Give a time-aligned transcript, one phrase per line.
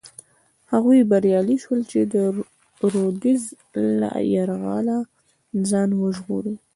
[0.71, 2.15] هغوی بریالي شول چې د
[2.93, 3.41] رودز
[3.99, 4.97] له یرغله
[5.69, 6.55] ځان وژغوري.